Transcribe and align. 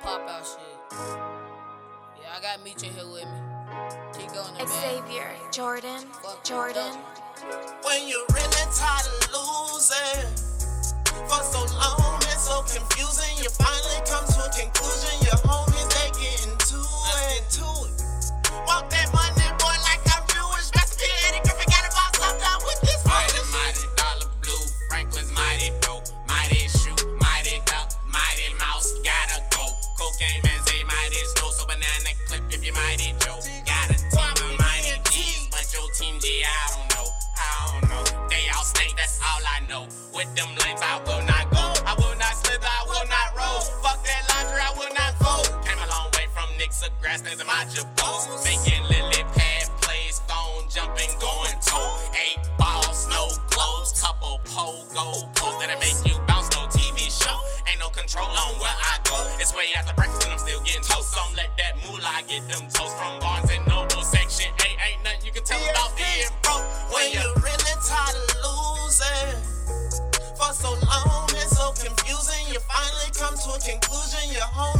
pop 0.00 0.28
out 0.28 0.46
shit. 0.46 0.98
Yeah, 2.20 2.36
I 2.36 2.40
got 2.40 2.64
Meech 2.64 2.82
in 2.82 2.92
here 2.92 3.06
with 3.06 3.24
me. 3.24 3.40
Keep 4.18 4.32
going, 4.32 4.54
man. 4.54 4.66
Xavier, 4.66 5.30
Jordan, 5.52 6.04
Jordan. 6.42 6.96
When 7.82 8.08
you're 8.08 8.26
really 8.32 8.66
tired 8.74 9.06
of 9.06 9.30
losing 9.32 10.47
Cocaine 30.18 30.42
man 30.42 30.58
say 30.66 30.82
mighty 30.82 31.22
slow. 31.30 31.50
So 31.50 31.64
banana 31.64 32.10
clip 32.26 32.42
if 32.50 32.66
you 32.66 32.72
mighty 32.72 33.14
Joe. 33.22 33.38
Got 33.62 33.94
a 33.94 33.98
team 34.10 34.50
of 34.50 34.58
mighty 34.58 34.98
G's, 35.14 35.46
but 35.46 35.62
your 35.70 35.86
team 35.94 36.18
G, 36.18 36.42
I 36.42 36.74
don't 36.74 36.90
know. 36.90 37.06
I 37.38 37.50
don't 37.70 37.86
know. 37.86 38.26
They 38.26 38.42
all 38.50 38.66
stink, 38.66 38.98
that's 38.98 39.22
all 39.22 39.38
I 39.46 39.62
know. 39.70 39.86
With 40.10 40.26
them 40.34 40.50
lanes, 40.58 40.82
I 40.82 40.98
will 41.06 41.22
not 41.22 41.46
go. 41.54 41.62
I 41.86 41.94
will 41.94 42.18
not 42.18 42.34
slither, 42.34 42.66
I 42.66 42.82
will 42.90 43.06
not 43.06 43.28
roll. 43.38 43.62
Fuck 43.78 44.02
that 44.02 44.26
laundry, 44.34 44.58
I 44.58 44.74
will 44.74 44.90
not 44.90 45.14
fold. 45.22 45.54
Came 45.62 45.78
a 45.78 45.86
long 45.86 46.10
way 46.18 46.26
from 46.34 46.50
Nicks 46.58 46.82
of 46.82 46.90
grass, 46.98 47.22
things 47.22 47.38
in 47.38 47.46
my 47.46 47.62
jabos. 47.70 48.26
Making 48.42 48.82
lily 48.90 49.22
pad 49.38 49.70
plays, 49.78 50.18
phone 50.26 50.66
jumping, 50.66 51.14
going 51.22 51.54
toe. 51.62 51.94
Eight 52.18 52.42
balls, 52.58 53.06
no 53.06 53.30
glows, 53.54 53.94
couple 53.94 54.42
pogo 54.50 55.30
posts 55.38 55.62
that'll 55.62 55.78
make 55.78 55.94
you 56.02 56.18
bounce. 56.26 56.50
No 56.58 56.66
TV 56.74 57.06
show, 57.06 57.38
ain't 57.70 57.78
no 57.78 57.86
control 57.94 58.26
on 58.26 58.58
where. 58.58 58.77
It's 59.40 59.54
way 59.54 59.70
after 59.76 59.94
breakfast 59.94 60.24
and 60.24 60.32
I'm 60.32 60.38
still 60.38 60.60
getting 60.62 60.82
toast. 60.82 61.14
Some 61.14 61.34
let 61.36 61.50
that 61.58 61.78
moolah 61.86 62.22
get 62.26 62.42
them 62.50 62.66
toast 62.74 62.94
from 62.98 63.20
Barnes 63.20 63.50
and 63.50 63.66
Noble 63.66 64.02
section. 64.02 64.50
Eight 64.66 64.78
ain't 64.82 65.04
nothing 65.04 65.26
you 65.26 65.32
can 65.32 65.44
tell 65.44 65.62
about 65.70 65.94
being 65.96 66.26
broke 66.42 66.66
When 66.90 67.12
you're 67.14 67.34
really 67.38 67.74
tired 67.86 68.18
of 68.18 68.34
losing 68.42 69.38
for 70.38 70.52
so 70.54 70.70
long, 70.86 71.30
it's 71.34 71.54
so 71.56 71.70
confusing. 71.74 72.46
You 72.50 72.58
finally 72.66 73.10
come 73.14 73.34
to 73.34 73.48
a 73.54 73.60
conclusion. 73.62 74.30
Your 74.34 74.46
homies 74.54 74.77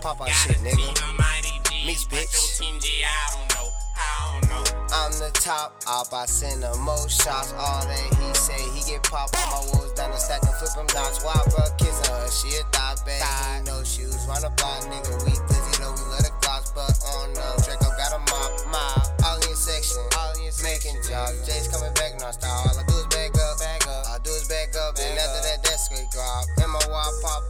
Pop 0.00 0.20
out 0.22 0.30
shit, 0.30 0.56
a 0.56 0.60
nigga. 0.64 0.80
team 0.80 1.10
of 1.10 1.18
mighty 1.18 1.60
G's, 1.68 1.84
Meech, 1.84 2.06
bitch. 2.08 2.32
your 2.32 2.50
team 2.56 2.80
G, 2.80 2.88
I 3.04 3.36
don't 3.36 3.48
know. 3.52 3.68
I 3.98 4.40
don't 4.40 4.48
know. 4.48 4.64
I'm 4.96 5.12
the 5.18 5.30
top 5.34 5.76
op, 5.86 6.08
I 6.14 6.24
send 6.24 6.62
the 6.62 6.72
most 6.78 7.20
shots. 7.20 7.52
All 7.52 7.84
that 7.84 8.06
he 8.16 8.32
say, 8.32 8.56
he 8.72 8.80
get 8.86 9.02
popped. 9.02 9.36
All 9.36 9.66
my 9.66 9.76
wolves 9.76 9.92
down 9.92 10.10
the 10.10 10.16
stack 10.16 10.40
and 10.40 10.54
flip 10.56 10.72
him 10.72 10.88
knots. 10.94 11.20
Why, 11.20 11.36
bro, 11.52 11.68
kissing 11.76 12.06
her? 12.06 12.30
She 12.32 12.54
a 12.56 12.64
thought 12.72 13.04
bag, 13.04 13.66
no 13.66 13.84
shoes. 13.84 14.16
Run 14.24 14.40
a 14.46 14.50
block, 14.56 14.88
nigga, 14.88 15.12
we 15.26 15.36
busy 15.50 15.74
though, 15.82 15.92
we 15.92 16.04
let 16.16 16.24
it 16.24 16.32
gloss, 16.40 16.70
but 16.72 16.88
on 17.18 17.34
no. 17.34 17.48
Draco 17.66 17.90
got 17.98 18.14
a 18.14 18.20
mop, 18.24 18.52
mop. 18.72 19.04
All 19.26 19.42
in 19.42 19.52
section, 19.58 20.00
all 20.16 20.32
in 20.38 20.54
making 20.62 20.96
job. 21.02 21.34
Jay's 21.44 21.66
coming 21.66 21.92
back 21.98 22.14
non-stop. 22.22 22.46
All 22.46 22.78
I 22.78 22.86
do 22.86 22.94
is 22.94 23.10
back 23.10 23.34
up, 23.36 23.58
back 23.58 23.84
up. 23.90 24.06
All 24.06 24.16
I 24.16 24.18
do 24.22 24.30
is 24.30 24.46
back 24.46 24.70
up, 24.78 24.96
and 24.96 25.18
after 25.18 25.40
that, 25.50 25.60
that's 25.66 25.90
straight 25.90 26.08
drop. 26.14 26.46
And 26.62 26.70
my 26.70 26.80
wall 26.88 27.10
pop 27.20 27.42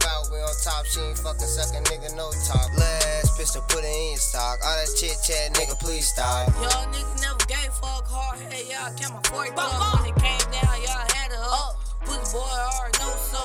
top. 0.61 0.85
She 0.85 0.99
ain't 1.01 1.17
fucking 1.17 1.49
sucking, 1.49 1.83
nigga, 1.89 2.15
no 2.15 2.31
talk. 2.47 2.69
Last 2.77 3.37
pistol, 3.37 3.61
put 3.67 3.83
it 3.83 3.89
in 3.89 4.17
stock. 4.17 4.59
All 4.63 4.75
that 4.77 4.89
chit 4.95 5.17
chat, 5.25 5.53
nigga, 5.57 5.77
please 5.79 6.07
stop. 6.07 6.47
Y'all 6.61 6.85
niggas 6.93 7.21
never 7.21 7.41
gave 7.49 7.73
fuck 7.73 8.05
hard. 8.07 8.39
Hey, 8.53 8.69
y'all 8.69 8.93
count 8.93 9.17
my 9.17 9.21
40 9.29 9.51
bucks. 9.57 9.73
When 10.01 10.13
it 10.13 10.17
came 10.21 10.45
down, 10.53 10.77
y'all 10.85 11.05
had 11.17 11.31
it 11.33 11.41
up. 11.41 11.49
Oh. 11.49 11.77
Pussy 12.05 12.33
boy 12.33 12.41
already 12.45 12.97
know 12.97 13.13
so. 13.17 13.41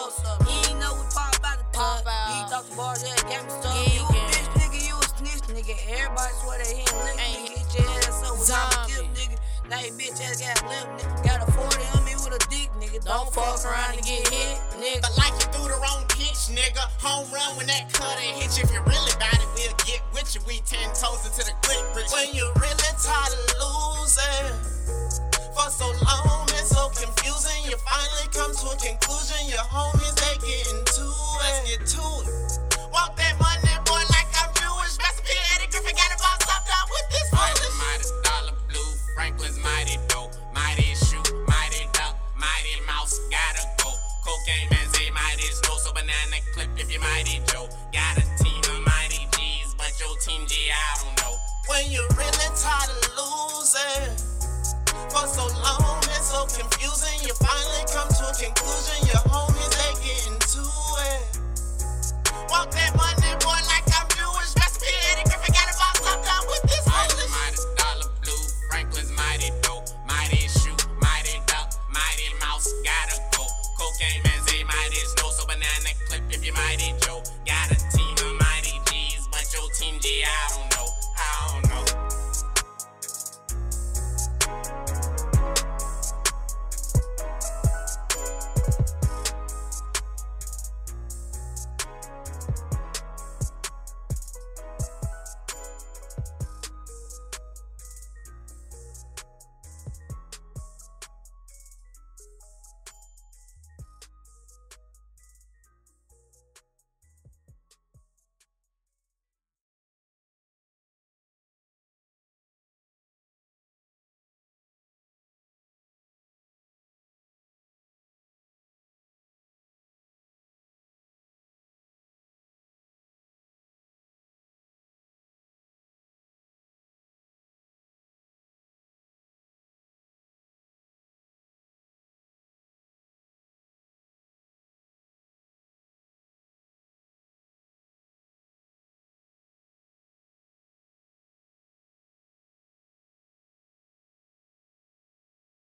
He 0.48 0.72
ain't 0.72 0.80
know 0.80 0.92
we 0.96 1.04
pop 1.12 1.36
out 1.44 1.58
the 1.60 1.64
Pop 1.76 2.04
tub. 2.04 2.08
out. 2.08 2.28
He 2.32 2.38
thought 2.48 2.64
the 2.68 2.76
bars 2.76 3.02
that 3.04 3.20
gave 3.28 3.44
me 3.44 3.52
stuff. 3.52 3.72
Yeah, 3.76 3.96
you 3.96 4.04
a 4.04 4.12
bitch, 4.32 4.48
nigga, 4.56 4.78
you 4.80 4.96
a 4.96 5.04
snitch, 5.16 5.44
nigga. 5.52 5.74
Everybody 5.92 6.32
swear 6.40 6.56
they 6.64 6.72
ain't 6.80 6.96
lick, 7.04 7.16
Ain't 7.20 7.52
nigga. 7.52 7.64
Get 7.68 7.84
your 7.84 8.00
ass 8.08 8.24
up 8.24 8.32
with 8.32 8.48
zombie. 8.48 8.76
a 8.80 8.96
tip, 8.96 9.06
nigga. 9.12 9.36
Now 9.68 9.80
your 9.84 9.92
bitch 10.00 10.20
ass 10.24 10.40
got 10.40 10.56
limp, 10.72 10.88
nigga. 10.96 11.24
Got 11.24 11.48
a 11.48 11.52
40 11.52 11.76
on 11.96 12.04
me 12.08 12.14
with 12.16 12.32
a 12.32 12.42
dick, 12.48 12.68
nigga. 12.80 13.04
Don't, 13.04 13.28
fuck 13.28 13.60
around 13.68 13.92
and 14.00 14.04
get 14.08 14.24
hit, 14.32 14.56
nigga. 14.80 15.04
But 15.04 15.12
like 15.20 15.36
you 15.36 15.46
threw 15.52 15.68
the 15.68 15.76
wrong 15.84 16.05
nigga. 16.50 16.84
Home 17.02 17.26
run 17.32 17.56
when 17.56 17.66
that 17.66 17.92
cutter 17.92 18.20
hit 18.20 18.56
you. 18.56 18.64
If 18.64 18.70
you 18.72 18.80
really 18.84 19.14
bout 19.18 19.34
it, 19.34 19.48
we'll 19.54 19.74
get 19.86 20.02
with 20.14 20.34
you. 20.34 20.40
We 20.46 20.60
ten 20.66 20.88
toes 20.94 21.24
into 21.26 21.42
the 21.42 21.54
click, 21.62 21.82
rich. 21.94 22.10
When 22.12 22.34
you're 22.34 22.52
really 22.60 22.90
tired 22.98 23.32
of 23.34 23.46
losing 23.58 24.76
for 25.56 25.70
so 25.72 25.88
long, 26.04 26.46
and 26.52 26.66
so 26.66 26.92
confusing. 26.92 27.64
You 27.64 27.76
finally 27.80 28.28
come 28.30 28.52
to 28.52 28.66
a 28.70 28.76
conclusion. 28.76 29.48
Your 29.48 29.64
homies 29.66 30.14
they 30.20 30.36
getting 30.44 30.84
to 30.84 31.04
it. 31.08 31.40
Let's 31.40 31.60
get 31.64 31.80
to 31.96 32.04
it. 32.28 32.88
Walk 32.92 33.16
that 33.16 33.34
money, 33.40 33.72
boy, 33.88 34.04
like 34.12 34.28
I'm 34.36 34.52
Jewish. 34.54 35.00
Recipe 35.00 35.36
Eddie 35.56 35.68
Griffin 35.72 35.96
got 35.96 36.12
about 36.12 36.38
something 36.44 36.82
with 36.92 37.06
this 37.10 37.28
Mighty, 37.32 37.68
mighty, 37.80 38.08
dollar 38.22 38.56
blue. 38.68 38.90
Franklin's. 39.16 39.58
Mighty 39.58 39.96
clip 46.56 46.68
if 46.78 46.90
you 46.90 46.98
mighty 47.00 47.42
Joe. 47.46 47.65
Mighty 74.66 74.96
snow. 74.96 75.30
So 75.30 75.46
banana 75.46 75.90
clip 76.08 76.22
if 76.30 76.44
your 76.44 76.54
mind 76.54 76.80
Joe. 77.02 77.22
Got 77.46 77.70
a 77.70 77.78
team 77.96 78.14
of 78.26 78.40
mighty 78.40 78.80
G's, 78.90 79.28
but 79.30 79.46
your 79.54 79.70
team 79.70 80.00
G, 80.00 80.24
I 80.24 80.48
don't 80.50 80.70
know. 80.76 81.05